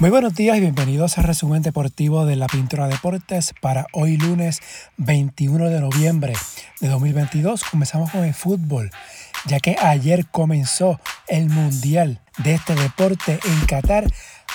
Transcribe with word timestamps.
Muy 0.00 0.08
buenos 0.08 0.34
días 0.34 0.56
y 0.56 0.60
bienvenidos 0.60 1.18
al 1.18 1.24
resumen 1.24 1.60
deportivo 1.60 2.24
de 2.24 2.34
la 2.34 2.46
Pintura 2.46 2.88
Deportes 2.88 3.52
para 3.60 3.86
hoy 3.92 4.16
lunes 4.16 4.60
21 4.96 5.68
de 5.68 5.78
noviembre 5.78 6.32
de 6.80 6.88
2022. 6.88 7.64
Comenzamos 7.64 8.10
con 8.10 8.24
el 8.24 8.32
fútbol, 8.32 8.90
ya 9.44 9.60
que 9.60 9.76
ayer 9.78 10.24
comenzó 10.26 10.98
el 11.28 11.50
Mundial 11.50 12.22
de 12.38 12.54
este 12.54 12.76
deporte 12.76 13.40
en 13.44 13.66
Qatar. 13.66 14.10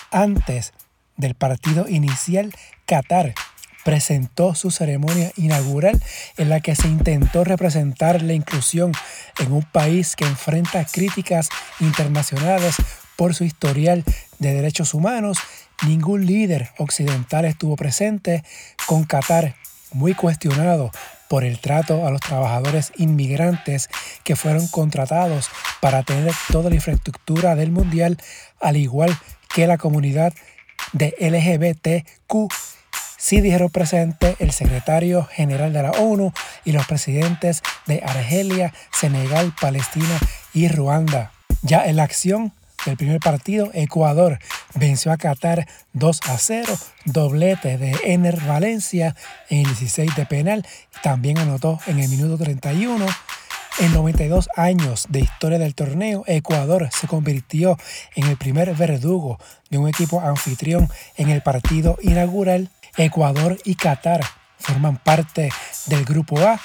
Antes 0.10 0.74
del 1.16 1.36
partido 1.36 1.88
inicial, 1.88 2.52
Qatar 2.88 3.36
presentó 3.84 4.56
su 4.56 4.72
ceremonia 4.72 5.32
inaugural 5.36 6.02
en 6.38 6.50
la 6.50 6.60
que 6.60 6.76
se 6.76 6.88
intentó 6.88 7.44
representar 7.44 8.24
la 8.24 8.34
inclusión 8.34 8.94
en 9.38 9.52
un 9.52 9.62
país 9.62 10.16
que 10.16 10.26
enfrenta 10.26 10.86
críticas 10.86 11.50
internacionales 11.80 12.78
por 13.16 13.34
su 13.34 13.44
historial 13.44 14.04
de 14.40 14.54
derechos 14.54 14.94
humanos, 14.94 15.38
ningún 15.86 16.26
líder 16.26 16.72
occidental 16.78 17.46
estuvo 17.46 17.76
presente, 17.76 18.44
con 18.88 19.04
Qatar 19.04 19.56
muy 19.94 20.14
cuestionado 20.14 20.92
por 21.28 21.44
el 21.44 21.60
trato 21.60 22.06
a 22.06 22.12
los 22.12 22.22
trabajadores 22.22 22.92
inmigrantes 22.98 23.90
que 24.24 24.36
fueron 24.36 24.68
contratados 24.68 25.50
para 25.82 26.04
tener 26.04 26.34
toda 26.52 26.70
la 26.70 26.76
infraestructura 26.76 27.56
del 27.56 27.72
mundial, 27.72 28.18
al 28.60 28.78
igual 28.78 29.18
que 29.54 29.68
la 29.68 29.78
comunidad 29.78 30.34
de 30.94 31.16
LGBTQ. 31.20 32.54
Sí 33.18 33.42
dijeron 33.42 33.70
presente 33.70 34.36
el 34.40 34.52
secretario 34.52 35.24
general 35.24 35.74
de 35.74 35.82
la 35.82 35.92
ONU 35.92 36.32
y 36.64 36.74
los 36.74 36.86
presidentes 36.86 37.64
de 37.88 38.04
Argelia, 38.06 38.74
Senegal, 38.92 39.54
Palestina 39.60 40.20
y 40.54 40.68
Ruanda. 40.68 41.32
Ya 41.64 41.86
en 41.86 41.96
la 41.96 42.04
acción 42.04 42.54
el 42.86 42.98
primer 42.98 43.20
partido, 43.20 43.72
Ecuador 43.74 44.40
venció 44.76 45.12
a 45.12 45.18
Qatar 45.18 45.68
2 45.94 46.20
a 46.28 46.38
0, 46.38 46.78
doblete 47.06 47.78
de 47.78 47.96
Ener 48.04 48.40
Valencia 48.42 49.16
en 49.50 49.60
el 49.60 49.66
16 49.66 50.16
de 50.16 50.26
penal, 50.26 50.68
también 51.02 51.38
anotó 51.38 51.80
en 51.88 52.00
el 52.00 52.10
minuto 52.10 52.44
31. 52.44 53.06
En 53.80 53.92
92 53.92 54.48
años 54.56 55.06
de 55.10 55.20
historia 55.20 55.60
del 55.60 55.76
torneo, 55.76 56.24
Ecuador 56.28 56.88
se 56.94 57.08
convirtió 57.08 57.78
en 58.16 58.28
el 58.28 58.38
primer 58.38 58.74
verdugo 58.74 59.38
de 59.70 59.78
un 59.78 59.90
equipo 59.90 60.22
anfitrión 60.22 60.88
en 61.18 61.30
el 61.30 61.42
partido 61.42 61.98
inaugural. 62.02 62.70
Ecuador 62.96 63.58
y 63.66 63.76
Qatar 63.76 64.22
forman 64.58 64.98
parte 64.98 65.50
del 65.88 66.06
Grupo 66.06 66.40
A. 66.40 66.58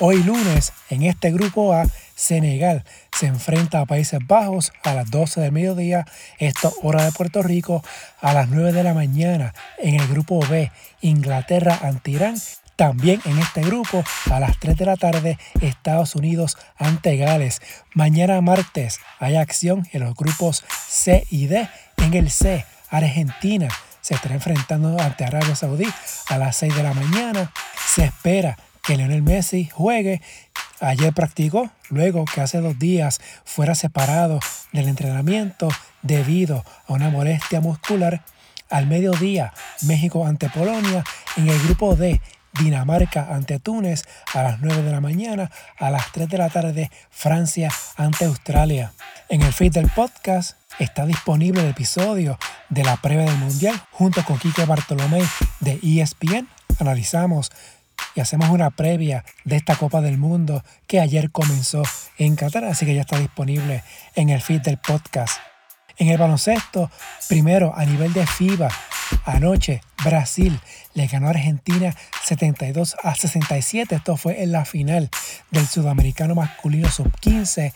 Hoy 0.00 0.22
lunes, 0.24 0.72
en 0.90 1.04
este 1.04 1.30
Grupo 1.30 1.72
A, 1.72 1.84
Senegal 2.16 2.84
se 3.16 3.26
enfrenta 3.26 3.80
a 3.80 3.86
Países 3.86 4.20
Bajos 4.26 4.72
a 4.82 4.92
las 4.92 5.10
12 5.10 5.40
del 5.40 5.52
mediodía, 5.52 6.04
esto 6.38 6.72
hora 6.82 7.02
de 7.02 7.12
Puerto 7.12 7.42
Rico, 7.42 7.82
a 8.20 8.34
las 8.34 8.48
9 8.50 8.72
de 8.72 8.82
la 8.82 8.92
mañana 8.92 9.54
en 9.78 9.98
el 9.98 10.06
grupo 10.06 10.40
B, 10.46 10.70
Inglaterra 11.00 11.78
ante 11.82 12.10
Irán. 12.10 12.36
También 12.76 13.22
en 13.24 13.38
este 13.38 13.62
grupo, 13.62 14.04
a 14.30 14.38
las 14.38 14.58
3 14.60 14.76
de 14.76 14.84
la 14.84 14.96
tarde, 14.96 15.38
Estados 15.62 16.14
Unidos 16.14 16.58
ante 16.76 17.16
Gales. 17.16 17.62
Mañana 17.94 18.38
martes 18.42 19.00
hay 19.18 19.36
acción 19.36 19.88
en 19.92 20.02
los 20.02 20.14
grupos 20.14 20.62
C 20.86 21.26
y 21.30 21.46
D. 21.46 21.70
En 21.96 22.12
el 22.12 22.30
C, 22.30 22.66
Argentina 22.90 23.68
se 24.02 24.14
estará 24.14 24.34
enfrentando 24.34 25.00
ante 25.00 25.24
Arabia 25.24 25.56
Saudí 25.56 25.86
a 26.28 26.36
las 26.36 26.56
6 26.56 26.76
de 26.76 26.82
la 26.82 26.92
mañana. 26.92 27.50
Se 27.94 28.04
espera 28.04 28.58
que 28.86 28.96
Lionel 28.96 29.22
Messi 29.22 29.68
juegue 29.72 30.22
Ayer 30.80 31.12
practicó 31.12 31.70
luego 31.88 32.24
que 32.26 32.40
hace 32.40 32.60
dos 32.60 32.78
días 32.78 33.20
fuera 33.44 33.74
separado 33.74 34.40
del 34.72 34.88
entrenamiento 34.88 35.68
debido 36.02 36.64
a 36.86 36.92
una 36.92 37.10
molestia 37.10 37.60
muscular. 37.60 38.22
Al 38.68 38.86
mediodía, 38.86 39.52
México 39.82 40.26
ante 40.26 40.48
Polonia. 40.50 41.04
En 41.36 41.48
el 41.48 41.58
grupo 41.62 41.94
D, 41.94 42.20
Dinamarca 42.58 43.34
ante 43.34 43.58
Túnez 43.58 44.04
a 44.34 44.42
las 44.42 44.60
9 44.60 44.82
de 44.82 44.92
la 44.92 45.00
mañana. 45.00 45.50
A 45.78 45.90
las 45.90 46.10
3 46.12 46.28
de 46.28 46.38
la 46.38 46.48
tarde, 46.48 46.90
Francia 47.10 47.70
ante 47.96 48.24
Australia. 48.24 48.92
En 49.28 49.42
el 49.42 49.52
feed 49.52 49.72
del 49.72 49.88
podcast 49.90 50.56
está 50.78 51.06
disponible 51.06 51.62
el 51.62 51.70
episodio 51.70 52.38
de 52.68 52.84
la 52.84 52.96
prueba 52.96 53.24
del 53.24 53.38
Mundial 53.38 53.80
junto 53.92 54.24
con 54.24 54.38
Quique 54.38 54.64
Bartolomé 54.64 55.22
de 55.60 55.78
ESPN. 55.82 56.48
Analizamos 56.78 57.50
y 58.16 58.20
hacemos 58.20 58.48
una 58.48 58.70
previa 58.70 59.24
de 59.44 59.56
esta 59.56 59.76
Copa 59.76 60.00
del 60.00 60.16
Mundo 60.16 60.64
que 60.86 61.00
ayer 61.00 61.30
comenzó 61.30 61.82
en 62.16 62.34
Qatar, 62.34 62.64
así 62.64 62.86
que 62.86 62.94
ya 62.94 63.02
está 63.02 63.18
disponible 63.18 63.84
en 64.14 64.30
el 64.30 64.40
feed 64.40 64.62
del 64.62 64.78
podcast. 64.78 65.38
En 65.98 66.08
el 66.08 66.16
baloncesto, 66.16 66.90
primero 67.28 67.74
a 67.76 67.84
nivel 67.84 68.14
de 68.14 68.26
FIBA, 68.26 68.68
anoche 69.26 69.82
Brasil 70.02 70.58
le 70.94 71.06
ganó 71.06 71.26
a 71.26 71.30
Argentina 71.30 71.94
72 72.24 72.96
a 73.02 73.14
67. 73.14 73.94
Esto 73.94 74.16
fue 74.16 74.42
en 74.42 74.52
la 74.52 74.64
final 74.64 75.10
del 75.50 75.66
sudamericano 75.66 76.34
masculino 76.34 76.90
sub-15. 76.90 77.72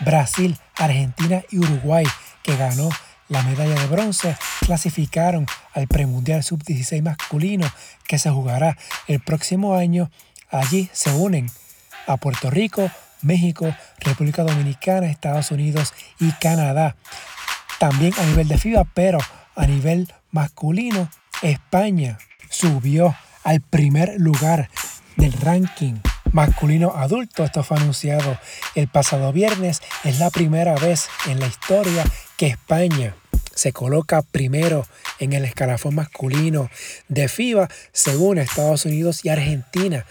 Brasil, 0.00 0.58
Argentina 0.76 1.42
y 1.50 1.58
Uruguay, 1.58 2.04
que 2.42 2.56
ganó 2.56 2.90
la 3.28 3.42
medalla 3.42 3.74
de 3.80 3.86
bronce, 3.86 4.36
clasificaron 4.60 5.46
al 5.72 5.86
premundial 5.88 6.42
sub-16 6.42 7.02
masculino 7.02 7.70
que 8.06 8.18
se 8.18 8.30
jugará 8.30 8.76
el 9.08 9.20
próximo 9.20 9.74
año. 9.74 10.10
Allí 10.50 10.88
se 10.92 11.10
unen 11.10 11.50
a 12.06 12.16
Puerto 12.16 12.50
Rico, 12.50 12.90
México, 13.22 13.74
República 13.98 14.42
Dominicana, 14.42 15.06
Estados 15.06 15.50
Unidos 15.50 15.94
y 16.20 16.32
Canadá. 16.32 16.96
También 17.78 18.12
a 18.18 18.24
nivel 18.24 18.48
de 18.48 18.58
FIBA, 18.58 18.84
pero 18.94 19.18
a 19.56 19.66
nivel 19.66 20.12
masculino, 20.30 21.08
España 21.42 22.18
subió 22.50 23.14
al 23.42 23.60
primer 23.60 24.14
lugar 24.18 24.70
del 25.16 25.32
ranking 25.32 25.94
masculino 26.32 26.92
adulto. 26.96 27.44
Esto 27.44 27.62
fue 27.62 27.78
anunciado 27.78 28.38
el 28.74 28.88
pasado 28.88 29.32
viernes. 29.32 29.80
Es 30.02 30.18
la 30.18 30.30
primera 30.30 30.74
vez 30.74 31.08
en 31.26 31.40
la 31.40 31.46
historia 31.46 32.04
que 32.36 32.46
España 32.48 33.14
se 33.54 33.72
coloca 33.72 34.22
primero 34.22 34.86
en 35.18 35.32
el 35.32 35.44
escalafón 35.44 35.94
masculino 35.94 36.70
de 37.08 37.28
FIBA, 37.28 37.68
según 37.92 38.38
Estados 38.38 38.84
Unidos 38.84 39.24
y 39.24 39.28
Argentina, 39.28 40.04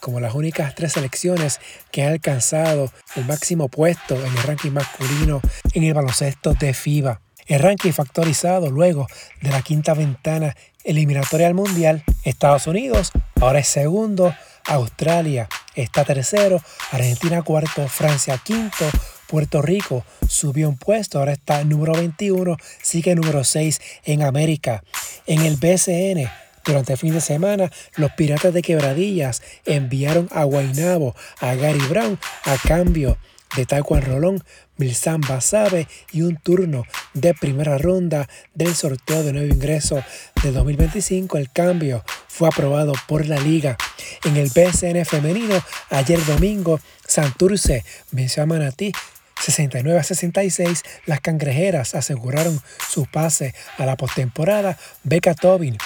como 0.00 0.20
las 0.20 0.34
únicas 0.34 0.74
tres 0.74 0.92
selecciones 0.92 1.60
que 1.90 2.02
han 2.02 2.12
alcanzado 2.12 2.92
el 3.16 3.24
máximo 3.24 3.68
puesto 3.68 4.14
en 4.14 4.32
el 4.32 4.42
ranking 4.42 4.72
masculino 4.72 5.40
en 5.72 5.84
el 5.84 5.94
baloncesto 5.94 6.54
de 6.54 6.74
FIBA. 6.74 7.20
El 7.46 7.60
ranking 7.60 7.92
factorizado 7.92 8.70
luego 8.70 9.08
de 9.40 9.50
la 9.50 9.62
quinta 9.62 9.94
ventana 9.94 10.54
eliminatoria 10.84 11.46
al 11.46 11.54
Mundial, 11.54 12.04
Estados 12.24 12.66
Unidos 12.66 13.10
ahora 13.40 13.58
es 13.58 13.68
segundo, 13.68 14.34
Australia 14.66 15.48
está 15.74 16.04
tercero, 16.04 16.62
Argentina 16.92 17.42
cuarto, 17.42 17.88
Francia 17.88 18.38
quinto, 18.38 18.84
Puerto 19.30 19.62
Rico 19.62 20.04
subió 20.28 20.68
un 20.68 20.76
puesto, 20.76 21.20
ahora 21.20 21.32
está 21.32 21.62
número 21.62 21.92
21, 21.92 22.56
sigue 22.82 23.14
número 23.14 23.44
6 23.44 23.80
en 24.04 24.22
América. 24.22 24.82
En 25.24 25.42
el 25.42 25.54
BCN, 25.54 26.28
durante 26.64 26.94
el 26.94 26.98
fin 26.98 27.14
de 27.14 27.20
semana, 27.20 27.70
los 27.94 28.10
Piratas 28.12 28.52
de 28.52 28.62
Quebradillas 28.62 29.40
enviaron 29.66 30.28
a 30.32 30.42
Guainabo 30.42 31.14
a 31.38 31.54
Gary 31.54 31.86
Brown 31.88 32.18
a 32.42 32.56
cambio 32.66 33.18
de 33.56 33.66
Taekwondo 33.66 34.06
Rolón, 34.06 34.42
Milsan 34.76 35.20
Basabe 35.20 35.86
y 36.10 36.22
un 36.22 36.36
turno 36.36 36.84
de 37.14 37.32
primera 37.32 37.78
ronda 37.78 38.28
del 38.54 38.74
sorteo 38.74 39.22
de 39.22 39.32
nuevo 39.32 39.54
ingreso 39.54 40.02
de 40.42 40.50
2025. 40.50 41.38
El 41.38 41.52
cambio 41.52 42.04
fue 42.26 42.48
aprobado 42.48 42.94
por 43.06 43.26
la 43.26 43.38
liga. 43.38 43.76
En 44.24 44.36
el 44.36 44.48
BCN 44.48 45.04
femenino, 45.04 45.62
ayer 45.90 46.24
domingo, 46.26 46.80
Santurce 47.06 47.84
venció 48.10 48.42
a 48.42 48.46
Manatí 48.46 48.92
69 49.40 49.98
a 49.98 50.02
66, 50.02 50.82
las 51.06 51.20
cangrejeras 51.20 51.94
aseguraron 51.94 52.60
su 52.88 53.06
pase 53.06 53.54
a 53.78 53.86
la 53.86 53.96
postemporada. 53.96 54.78
Becca 55.04 55.34
Tobin 55.34 55.78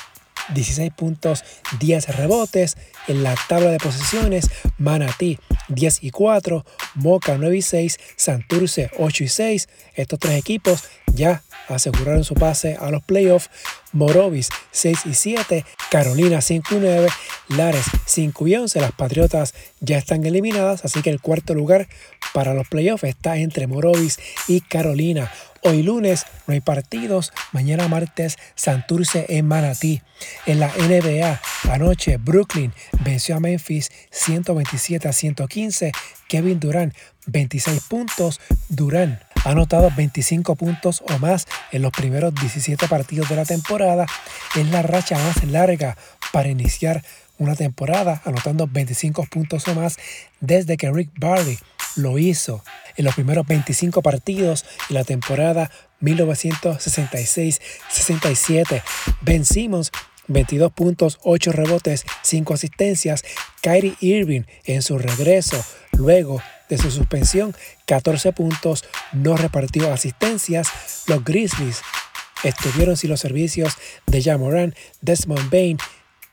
16 0.52 0.92
puntos, 0.92 1.44
10 1.78 2.16
rebotes. 2.16 2.76
En 3.08 3.22
la 3.22 3.34
tabla 3.48 3.70
de 3.70 3.78
posiciones, 3.78 4.50
Manatí 4.78 5.38
10 5.68 6.02
y 6.02 6.10
4, 6.10 6.64
Moca 6.94 7.36
9 7.38 7.56
y 7.56 7.62
6, 7.62 7.98
Santurce 8.16 8.90
8 8.98 9.24
y 9.24 9.28
6. 9.28 9.68
Estos 9.94 10.18
tres 10.18 10.38
equipos 10.38 10.84
ya 11.14 11.42
aseguraron 11.68 12.24
su 12.24 12.34
pase 12.34 12.76
a 12.80 12.90
los 12.90 13.02
playoffs. 13.02 13.50
Morovis 13.92 14.48
6 14.72 15.06
y 15.06 15.14
7, 15.14 15.64
Carolina 15.90 16.40
5 16.40 16.74
y 16.74 16.78
9, 16.78 17.08
Lares 17.50 17.84
5 18.06 18.48
y 18.48 18.56
11. 18.56 18.80
Las 18.80 18.92
Patriotas 18.92 19.54
ya 19.80 19.98
están 19.98 20.26
eliminadas, 20.26 20.84
así 20.84 21.00
que 21.00 21.10
el 21.10 21.20
cuarto 21.20 21.54
lugar 21.54 21.86
para 22.32 22.54
los 22.54 22.68
playoffs 22.68 23.04
está 23.04 23.36
entre 23.36 23.68
Morovis 23.68 24.18
y 24.48 24.60
Carolina. 24.62 25.30
Hoy 25.66 25.82
lunes 25.82 26.26
no 26.46 26.52
hay 26.52 26.60
partidos, 26.60 27.32
mañana 27.52 27.88
martes 27.88 28.36
Santurce 28.54 29.24
en 29.30 29.46
Manatí. 29.46 30.02
En 30.44 30.60
la 30.60 30.68
NBA, 30.68 31.40
anoche 31.70 32.18
Brooklyn 32.18 32.74
venció 33.00 33.36
a 33.36 33.40
Memphis 33.40 33.90
127 34.10 35.08
a 35.08 35.12
115. 35.14 35.53
Kevin 36.28 36.58
Durant 36.58 36.94
26 37.26 37.80
puntos. 37.88 38.40
Durant 38.68 39.20
ha 39.44 39.50
anotado 39.50 39.92
25 39.96 40.56
puntos 40.56 41.04
o 41.08 41.18
más 41.18 41.46
en 41.70 41.82
los 41.82 41.92
primeros 41.92 42.34
17 42.34 42.88
partidos 42.88 43.28
de 43.28 43.36
la 43.36 43.44
temporada. 43.44 44.06
Es 44.56 44.66
la 44.68 44.82
racha 44.82 45.16
más 45.18 45.44
larga 45.44 45.96
para 46.32 46.48
iniciar 46.48 47.04
una 47.38 47.54
temporada 47.54 48.20
anotando 48.24 48.66
25 48.66 49.26
puntos 49.26 49.68
o 49.68 49.74
más 49.74 49.98
desde 50.40 50.76
que 50.76 50.90
Rick 50.90 51.12
Barry 51.18 51.56
lo 51.96 52.18
hizo 52.18 52.64
en 52.96 53.04
los 53.04 53.14
primeros 53.14 53.46
25 53.46 54.02
partidos 54.02 54.64
y 54.88 54.94
la 54.94 55.04
temporada 55.04 55.70
1966-67. 56.00 58.82
Ben 59.22 59.44
Simmons 59.44 59.92
22 60.28 60.72
puntos, 60.72 61.18
8 61.22 61.52
rebotes, 61.52 62.04
5 62.22 62.54
asistencias. 62.54 63.24
Kyrie 63.62 63.96
Irving 64.00 64.42
en 64.64 64.82
su 64.82 64.98
regreso 64.98 65.64
luego 65.92 66.42
de 66.68 66.78
su 66.78 66.90
suspensión, 66.90 67.54
14 67.86 68.32
puntos, 68.32 68.84
no 69.12 69.36
repartió 69.36 69.92
asistencias. 69.92 70.68
Los 71.06 71.24
Grizzlies 71.24 71.82
estuvieron 72.42 72.96
sin 72.96 73.10
los 73.10 73.20
servicios 73.20 73.74
de 74.06 74.22
Jamoran, 74.22 74.74
Desmond 75.00 75.50
Bain 75.50 75.78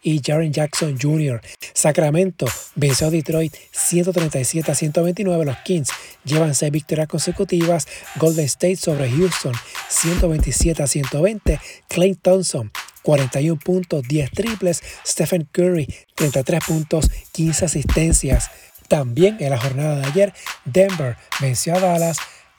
y 0.04 0.22
Jaren 0.24 0.52
Jackson 0.52 0.98
Jr. 1.00 1.42
Sacramento 1.74 2.48
venció 2.76 3.08
a 3.08 3.10
Detroit 3.12 3.56
137 3.72 4.72
a 4.72 4.76
129. 4.76 5.46
Los 5.46 5.58
Kings 5.60 5.90
llevan 6.26 6.56
6 6.56 6.72
victorias 6.72 7.08
consecutivas. 7.08 7.88
Golden 8.16 8.46
State 8.46 8.78
sobre 8.78 9.10
Houston 9.12 9.54
127 9.90 10.84
a 10.84 10.88
120. 10.88 11.60
Clay 11.88 12.16
Thompson 12.16 12.72
41 13.02 13.60
puntos, 13.60 14.04
10 14.08 14.32
triples. 14.32 14.82
Stephen 15.06 15.48
Curry 15.52 15.88
33 16.16 16.64
puntos, 16.66 17.10
15 17.32 17.66
asistencias. 17.66 18.52
También 18.88 19.38
en 19.40 19.52
la 19.52 19.58
jornada 19.58 19.96
de 19.96 20.08
ayer, 20.08 20.34
Denver 20.66 21.16
venció 21.40 21.76
a 21.76 21.80
Dallas 21.80 22.18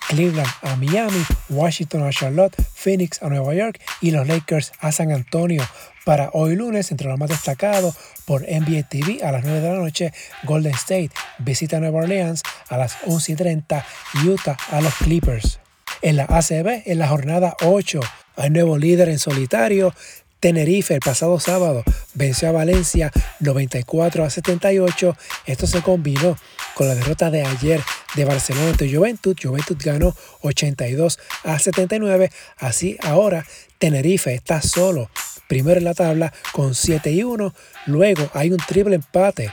Cleveland 0.09 0.49
a 0.63 0.77
Miami, 0.77 1.23
Washington 1.49 2.03
a 2.03 2.11
Charlotte, 2.11 2.55
Phoenix 2.75 3.23
a 3.23 3.29
Nueva 3.29 3.55
York 3.55 3.81
y 4.01 4.11
los 4.11 4.27
Lakers 4.27 4.73
a 4.81 4.93
San 4.93 5.13
Antonio. 5.13 5.63
Para 6.05 6.31
hoy 6.33 6.57
lunes, 6.57 6.91
entre 6.91 7.09
los 7.09 7.19
más 7.19 7.29
destacados 7.29 7.97
por 8.27 8.43
NBA 8.43 8.89
TV 8.89 9.21
a 9.23 9.31
las 9.31 9.45
9 9.45 9.61
de 9.61 9.69
la 9.69 9.79
noche, 9.79 10.13
Golden 10.43 10.75
State 10.75 11.11
visita 11.39 11.79
Nueva 11.79 12.01
Orleans 12.01 12.43
a 12.69 12.77
las 12.77 12.99
11.30 13.03 13.85
y 14.15 14.29
Utah 14.29 14.57
a 14.71 14.81
los 14.81 14.95
Clippers. 14.97 15.61
En 16.03 16.17
la 16.17 16.25
ACB, 16.25 16.83
en 16.87 16.99
la 16.99 17.09
jornada 17.09 17.57
8, 17.63 18.01
hay 18.37 18.51
nuevo 18.51 18.79
líder 18.79 19.09
en 19.09 19.19
solitario, 19.19 19.95
Tenerife 20.43 20.95
el 20.95 21.01
pasado 21.01 21.39
sábado 21.39 21.85
venció 22.15 22.49
a 22.49 22.53
Valencia 22.53 23.13
94 23.39 24.25
a 24.25 24.29
78. 24.29 25.17
Esto 25.47 25.69
se 25.69 25.83
combinó 25.83 26.37
con 26.75 26.89
la 26.89 26.97
derrota 26.97 27.31
de 27.31 27.45
ayer 27.45 27.81
de 28.17 28.25
Barcelona 28.25 28.71
ante 28.71 28.93
Juventud. 28.93 29.37
Juventud 29.41 29.77
ganó 29.79 30.17
82 30.41 31.21
a 31.45 31.61
79. 31.61 32.33
Así 32.57 32.99
ahora 33.03 33.47
Tenerife 33.79 34.35
está 34.35 34.61
solo 34.61 35.09
primero 35.47 35.79
en 35.79 35.85
la 35.85 35.95
tabla 35.95 36.33
con 36.51 36.75
7 36.75 37.13
y 37.13 37.23
1. 37.23 37.55
Luego 37.87 38.29
hay 38.35 38.51
un 38.51 38.59
triple 38.59 38.97
empate 38.97 39.53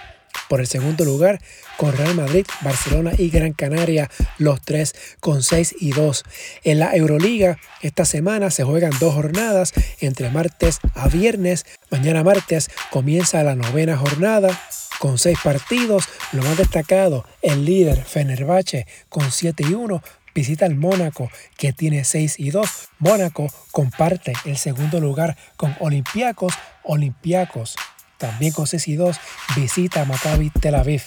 por 0.50 0.60
el 0.60 0.68
segundo 0.68 1.06
lugar 1.06 1.40
con 1.78 1.96
Real 1.96 2.16
Madrid, 2.16 2.46
Barcelona 2.62 3.12
y 3.18 3.30
Gran 3.30 3.54
Canaria, 3.54 4.10
los 4.38 4.62
tres 4.62 4.94
con 5.22 5.44
6 5.44 5.76
y 5.80 5.92
2. 5.92 6.24
En 6.66 6.80
la 6.80 6.94
Euroliga, 6.94 7.58
esta 7.82 8.04
semana 8.04 8.52
se 8.52 8.66
juegan 8.66 8.92
dos 9.00 9.14
jornadas 9.14 9.72
entre 10.02 10.30
martes 10.30 10.80
a 10.96 11.08
viernes. 11.08 11.66
Mañana 11.90 12.24
martes 12.24 12.70
comienza 12.90 13.44
la 13.44 13.56
novena 13.56 13.96
jornada 13.96 14.60
con 15.00 15.18
seis 15.18 15.38
partidos. 15.42 16.04
Lo 16.34 16.44
más 16.44 16.58
destacado, 16.58 17.26
el 17.42 17.64
líder 17.64 18.04
Fenerbahce 18.04 18.86
con 19.08 19.32
7 19.32 19.64
y 19.70 19.74
1 19.74 20.04
visita 20.36 20.66
al 20.66 20.76
Mónaco 20.76 21.30
que 21.58 21.74
tiene 21.74 22.04
6 22.04 22.40
y 22.40 22.52
2. 22.52 22.70
Mónaco 23.00 23.48
comparte 23.72 24.34
el 24.46 24.58
segundo 24.58 25.00
lugar 25.00 25.38
con 25.56 25.76
Olympiacos. 25.80 26.54
Olympiacos 26.84 27.76
también 28.20 28.52
con 28.52 28.68
6 28.68 28.88
y 28.90 28.96
2 28.96 29.20
visita 29.56 30.02
a 30.02 30.06
Maccabi 30.06 30.52
Tel 30.52 30.76
Aviv. 30.76 31.02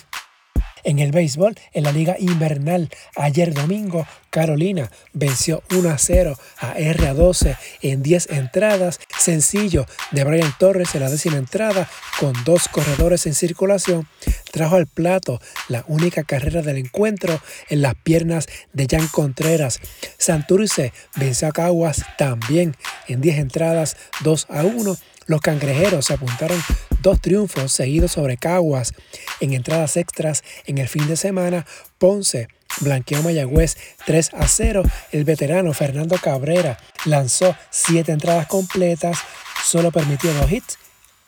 En 0.85 0.99
el 0.99 1.13
béisbol, 1.13 1.55
en 1.73 1.85
la 1.85 1.93
liga 1.93 2.17
invernal, 2.19 2.91
ayer 3.15 3.55
domingo, 3.55 4.05
Carolina 4.31 4.91
venció 5.13 5.63
1 5.71 5.89
a 5.89 5.97
0 5.97 6.37
a 6.59 6.75
RA12 6.75 7.57
en 7.83 8.03
10 8.03 8.31
entradas. 8.31 8.99
Sencillo 9.17 9.87
de 10.11 10.25
Brian 10.25 10.53
Torres 10.59 10.95
en 10.97 11.03
la 11.03 11.11
décima 11.11 11.37
entrada, 11.37 11.89
con 12.19 12.33
dos 12.45 12.67
corredores 12.67 13.27
en 13.27 13.35
circulación, 13.35 14.09
trajo 14.51 14.75
al 14.75 14.89
plato 14.89 15.41
la 15.69 15.85
única 15.87 16.25
carrera 16.25 16.63
del 16.63 16.79
encuentro 16.79 17.41
en 17.69 17.81
las 17.81 17.95
piernas 17.95 18.49
de 18.73 18.89
Jan 18.91 19.07
Contreras. 19.07 19.79
Santurce 20.19 20.93
venció 21.15 21.47
a 21.47 21.53
Caguas 21.53 22.05
también 22.19 22.77
en 23.07 23.21
10 23.21 23.39
entradas, 23.39 23.97
2 24.25 24.47
a 24.51 24.65
1 24.65 24.97
los 25.27 25.41
cangrejeros 25.41 26.07
se 26.07 26.15
apuntaron 26.15 26.61
dos 27.03 27.21
triunfos 27.21 27.73
seguidos 27.73 28.13
sobre 28.13 28.37
Caguas 28.37 28.95
en 29.41 29.53
entradas 29.53 29.97
extras 29.97 30.43
en 30.67 30.79
el 30.79 30.89
fin 30.89 31.07
de 31.07 31.17
semana. 31.17 31.67
Ponce 31.99 32.49
blanqueó 32.81 33.23
Mayagüez 33.23 33.77
3 34.07 34.31
a 34.35 34.49
0. 34.49 34.83
El 35.11 35.25
veterano 35.25 35.73
Fernando 35.73 36.17
Cabrera 36.17 36.79
lanzó 37.05 37.55
siete 37.71 38.13
entradas 38.13 38.47
completas, 38.47 39.19
solo 39.65 39.91
permitió 39.91 40.33
dos 40.33 40.51
hits, 40.51 40.79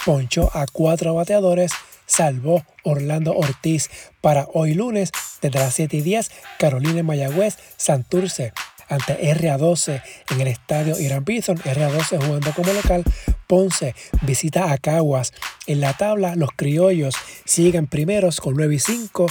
ponchó 0.04 0.50
a 0.54 0.66
cuatro 0.66 1.14
bateadores, 1.14 1.72
salvó 2.06 2.64
Orlando 2.84 3.34
Ortiz 3.34 3.90
para 4.20 4.46
hoy 4.52 4.74
lunes 4.74 5.10
desde 5.42 5.58
las 5.58 5.74
7 5.74 5.96
y 5.96 6.00
10. 6.02 6.30
Carolina 6.58 7.02
Mayagüez, 7.02 7.58
Santurce 7.76 8.52
ante 8.88 9.18
RA12 9.34 10.02
en 10.30 10.40
el 10.40 10.48
estadio 10.48 10.98
Irán 10.98 11.24
Bison. 11.24 11.58
RA12 11.58 12.24
jugando 12.24 12.52
como 12.52 12.72
local. 12.72 13.04
Ponce 13.46 13.94
visita 14.22 14.72
a 14.72 14.78
Caguas. 14.78 15.32
En 15.66 15.80
la 15.80 15.96
tabla, 15.96 16.34
los 16.36 16.50
criollos 16.56 17.14
siguen 17.44 17.86
primeros 17.86 18.40
con 18.40 18.54
9 18.54 18.74
y 18.74 18.78
5. 18.78 19.26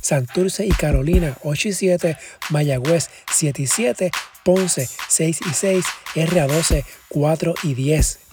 Santurce 0.00 0.66
y 0.66 0.70
Carolina 0.70 1.36
8 1.42 1.68
y 1.68 1.72
7. 1.72 2.16
Mayagüez 2.50 3.10
7 3.32 3.62
y 3.62 3.66
7. 3.66 4.10
Ponce 4.44 4.88
6 5.08 5.40
y 5.50 5.54
6. 5.54 5.84
RA12 6.14 6.84
4 7.08 7.54
y 7.64 7.74
10. 7.74 8.27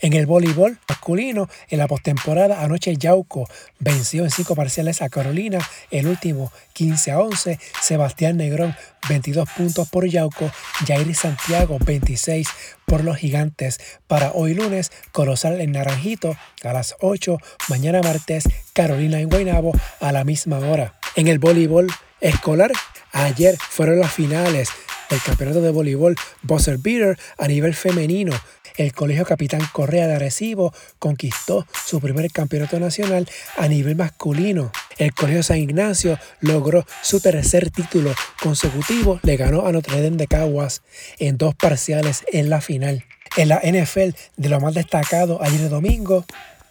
En 0.00 0.12
el 0.12 0.26
voleibol 0.26 0.78
masculino, 0.88 1.48
en 1.68 1.78
la 1.78 1.88
postemporada, 1.88 2.62
anoche 2.62 2.96
Yauco 2.96 3.48
venció 3.78 4.24
en 4.24 4.30
cinco 4.30 4.54
parciales 4.54 5.02
a 5.02 5.08
Carolina, 5.08 5.58
el 5.90 6.06
último 6.06 6.52
15 6.74 7.12
a 7.12 7.20
11. 7.20 7.58
Sebastián 7.80 8.36
Negrón, 8.36 8.76
22 9.08 9.48
puntos 9.56 9.88
por 9.88 10.06
Yauco. 10.06 10.50
Jair 10.86 11.14
Santiago, 11.14 11.78
26 11.84 12.48
por 12.84 13.04
los 13.04 13.16
gigantes. 13.16 13.80
Para 14.06 14.32
hoy 14.32 14.54
lunes, 14.54 14.92
Colosal 15.12 15.60
en 15.60 15.72
Naranjito 15.72 16.36
a 16.62 16.72
las 16.72 16.96
8. 17.00 17.38
Mañana 17.68 18.00
martes, 18.02 18.44
Carolina 18.72 19.20
en 19.20 19.28
Guaynabo 19.28 19.72
a 20.00 20.12
la 20.12 20.24
misma 20.24 20.58
hora. 20.58 20.94
En 21.14 21.28
el 21.28 21.38
voleibol 21.38 21.86
escolar, 22.20 22.72
ayer 23.12 23.56
fueron 23.56 24.00
las 24.00 24.12
finales 24.12 24.68
del 25.10 25.22
campeonato 25.22 25.60
de 25.60 25.70
voleibol 25.70 26.16
Buzzer 26.42 26.78
Beater 26.78 27.18
a 27.38 27.48
nivel 27.48 27.74
femenino. 27.74 28.32
El 28.76 28.92
Colegio 28.92 29.24
Capitán 29.24 29.62
Correa 29.72 30.06
de 30.06 30.16
Arecibo 30.16 30.74
conquistó 30.98 31.66
su 31.86 32.00
primer 32.00 32.30
campeonato 32.30 32.78
nacional 32.78 33.26
a 33.56 33.68
nivel 33.68 33.96
masculino. 33.96 34.70
El 34.98 35.14
Colegio 35.14 35.42
San 35.42 35.58
Ignacio 35.58 36.18
logró 36.40 36.84
su 37.02 37.20
tercer 37.20 37.70
título 37.70 38.14
consecutivo, 38.42 39.18
le 39.22 39.36
ganó 39.36 39.66
a 39.66 39.72
Notre 39.72 40.02
Dame 40.02 40.18
de 40.18 40.26
Caguas 40.26 40.82
en 41.18 41.38
dos 41.38 41.54
parciales 41.54 42.24
en 42.32 42.50
la 42.50 42.60
final. 42.60 43.04
En 43.36 43.48
la 43.48 43.60
NFL, 43.64 44.14
de 44.36 44.48
lo 44.48 44.60
más 44.60 44.74
destacado 44.74 45.42
ayer 45.42 45.68
domingo, 45.68 46.24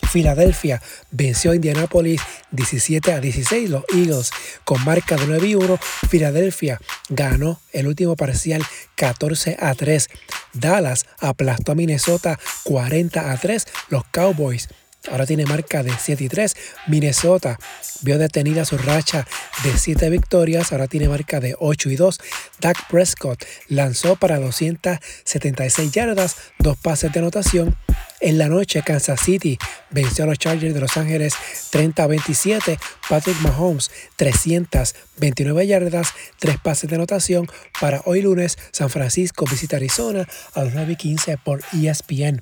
Filadelfia 0.10 0.82
venció 1.12 1.52
a 1.52 1.56
Indianapolis 1.56 2.22
17 2.52 3.12
a 3.14 3.20
16. 3.20 3.70
Los 3.70 3.84
Eagles 3.94 4.32
con 4.64 4.84
marca 4.84 5.16
de 5.16 5.28
9 5.28 5.48
y 5.48 5.56
1. 5.56 5.80
Filadelfia 6.10 6.80
ganó 7.10 7.60
el 7.74 7.88
último 7.88 8.16
parcial 8.16 8.64
14 8.96 9.58
a 9.60 9.74
3. 9.74 10.10
Dallas 10.54 11.06
aplastó 11.20 11.74
a 11.74 11.76
Minnesota 11.76 12.40
40 12.64 13.32
a 13.32 13.38
3. 13.38 13.68
Los 13.90 14.06
Cowboys 14.06 14.70
ahora 15.12 15.26
tiene 15.26 15.46
marca 15.46 15.84
de 15.84 15.94
7 15.98 16.24
y 16.24 16.30
3. 16.30 16.56
Minnesota 16.88 17.60
vio 18.02 18.18
detenida 18.18 18.66
su 18.66 18.78
racha 18.78 19.26
de 19.64 19.78
7 19.78 20.10
victorias, 20.10 20.72
ahora 20.72 20.88
tiene 20.88 21.10
marca 21.10 21.40
de 21.40 21.56
8 21.60 21.90
y 21.90 21.96
2. 21.96 22.20
Dak 22.60 22.88
Prescott 22.90 23.44
lanzó 23.68 24.16
para 24.16 24.40
276 24.40 25.92
yardas, 25.92 26.36
dos 26.60 26.78
pases 26.78 27.12
de 27.12 27.20
anotación. 27.20 27.76
En 28.22 28.38
la 28.38 28.48
noche, 28.48 28.82
Kansas 28.84 29.20
City 29.20 29.58
venció 29.92 30.24
a 30.24 30.28
los 30.28 30.40
Chargers 30.40 30.74
de 30.74 30.80
Los 30.80 30.98
Ángeles 30.98 31.36
30 31.72 32.04
a 32.04 32.08
27. 32.08 32.80
Patrick 33.10 33.40
Mahomes 33.42 33.92
329 34.16 35.68
yardas, 35.68 36.14
tres 36.40 36.58
pases 36.60 36.90
de 36.90 36.96
anotación. 36.96 37.48
Para 37.80 38.02
hoy 38.06 38.22
lunes, 38.22 38.58
San 38.72 38.90
Francisco 38.90 39.46
visita 39.46 39.76
Arizona 39.76 40.28
a 40.54 40.64
las 40.64 40.74
9 40.74 40.94
y 40.94 40.96
15 40.96 41.38
por 41.38 41.62
ESPN. 41.74 42.42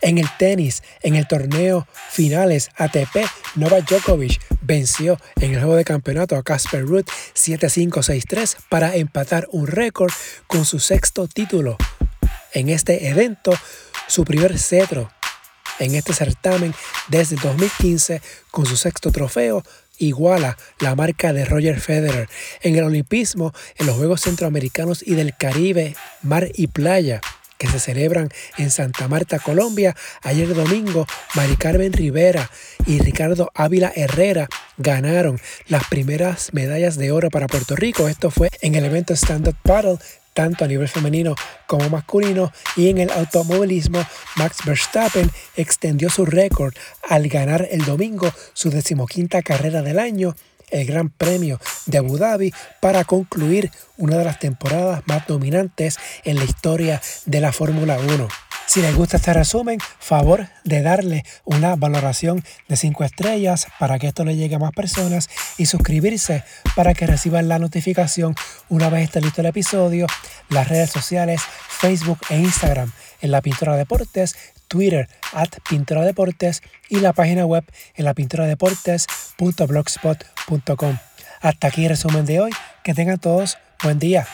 En 0.00 0.18
el 0.18 0.26
tenis, 0.38 0.82
en 1.02 1.14
el 1.14 1.26
torneo 1.26 1.86
finales 2.10 2.70
ATP, 2.76 3.24
Novak 3.54 3.88
Djokovic 3.88 4.40
venció 4.60 5.18
en 5.40 5.54
el 5.54 5.60
juego 5.60 5.76
de 5.76 5.84
campeonato 5.84 6.36
a 6.36 6.42
Casper 6.42 6.82
Ruud 6.82 7.04
7-5-6-3 7.34 8.56
para 8.68 8.96
empatar 8.96 9.48
un 9.52 9.66
récord 9.66 10.12
con 10.46 10.64
su 10.64 10.80
sexto 10.80 11.28
título. 11.28 11.76
En 12.52 12.68
este 12.68 13.08
evento, 13.08 13.52
su 14.06 14.24
primer 14.24 14.58
cetro 14.58 15.10
en 15.78 15.94
este 15.94 16.12
certamen 16.12 16.74
desde 17.08 17.36
2015 17.36 18.22
con 18.50 18.66
su 18.66 18.76
sexto 18.76 19.12
trofeo 19.12 19.62
iguala 19.98 20.56
la 20.80 20.94
marca 20.94 21.32
de 21.32 21.44
Roger 21.44 21.80
Federer 21.80 22.28
en 22.62 22.76
el 22.76 22.84
olimpismo 22.84 23.52
en 23.76 23.86
los 23.86 23.96
Juegos 23.96 24.22
Centroamericanos 24.22 25.02
y 25.06 25.14
del 25.14 25.36
Caribe, 25.36 25.96
Mar 26.22 26.48
y 26.54 26.66
Playa 26.68 27.20
que 27.58 27.68
se 27.68 27.80
celebran 27.80 28.28
en 28.58 28.70
Santa 28.70 29.08
Marta, 29.08 29.38
Colombia. 29.38 29.96
Ayer 30.22 30.52
domingo, 30.54 31.06
Mari 31.34 31.56
Carmen 31.56 31.92
Rivera 31.92 32.50
y 32.84 32.98
Ricardo 32.98 33.50
Ávila 33.54 33.92
Herrera 33.94 34.48
ganaron 34.76 35.40
las 35.66 35.86
primeras 35.88 36.52
medallas 36.52 36.96
de 36.96 37.12
oro 37.12 37.30
para 37.30 37.46
Puerto 37.46 37.74
Rico. 37.74 38.08
Esto 38.08 38.30
fue 38.30 38.50
en 38.60 38.74
el 38.74 38.84
evento 38.84 39.14
Stand 39.14 39.48
Up 39.48 39.56
Paddle 39.62 39.98
tanto 40.36 40.66
a 40.66 40.68
nivel 40.68 40.86
femenino 40.86 41.34
como 41.66 41.88
masculino 41.88 42.52
y 42.76 42.90
en 42.90 42.98
el 42.98 43.10
automovilismo 43.10 44.04
Max 44.36 44.58
Verstappen 44.66 45.30
extendió 45.56 46.10
su 46.10 46.26
récord 46.26 46.74
al 47.08 47.26
ganar 47.28 47.66
el 47.70 47.86
domingo 47.86 48.30
su 48.52 48.68
decimoquinta 48.68 49.40
carrera 49.40 49.80
del 49.80 49.98
año 49.98 50.36
el 50.70 50.84
Gran 50.86 51.08
Premio 51.08 51.58
de 51.86 51.98
Abu 51.98 52.18
Dhabi 52.18 52.52
para 52.80 53.04
concluir 53.04 53.70
una 53.96 54.18
de 54.18 54.24
las 54.24 54.38
temporadas 54.38 55.02
más 55.06 55.26
dominantes 55.26 55.96
en 56.24 56.36
la 56.36 56.44
historia 56.44 57.00
de 57.24 57.40
la 57.40 57.52
Fórmula 57.52 57.98
1. 57.98 58.45
Si 58.66 58.82
les 58.82 58.94
gusta 58.94 59.16
este 59.16 59.32
resumen, 59.32 59.78
favor 59.98 60.48
de 60.64 60.82
darle 60.82 61.24
una 61.44 61.76
valoración 61.76 62.44
de 62.68 62.76
5 62.76 63.04
estrellas 63.04 63.68
para 63.78 63.98
que 63.98 64.08
esto 64.08 64.24
le 64.24 64.36
llegue 64.36 64.56
a 64.56 64.58
más 64.58 64.72
personas 64.72 65.30
y 65.56 65.66
suscribirse 65.66 66.42
para 66.74 66.92
que 66.92 67.06
reciban 67.06 67.48
la 67.48 67.58
notificación 67.58 68.34
una 68.68 68.90
vez 68.90 69.04
esté 69.04 69.20
listo 69.20 69.40
el 69.40 69.46
episodio, 69.46 70.06
las 70.48 70.68
redes 70.68 70.90
sociales, 70.90 71.40
Facebook 71.68 72.18
e 72.28 72.38
Instagram 72.38 72.92
en 73.20 73.30
la 73.30 73.40
Pintura 73.40 73.76
Deportes, 73.76 74.34
Twitter 74.68 75.08
at 75.32 75.48
Pintura 75.68 76.02
Deportes 76.02 76.60
y 76.88 76.98
la 77.00 77.12
página 77.12 77.46
web 77.46 77.64
en 77.94 78.04
la 78.04 78.14
Hasta 81.40 81.68
aquí 81.68 81.84
el 81.84 81.90
resumen 81.90 82.26
de 82.26 82.40
hoy. 82.40 82.50
Que 82.82 82.94
tengan 82.94 83.18
todos 83.18 83.58
buen 83.82 83.98
día. 83.98 84.26